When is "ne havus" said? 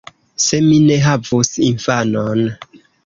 0.85-1.51